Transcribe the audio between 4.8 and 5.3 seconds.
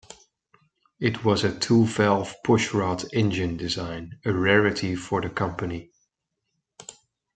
for the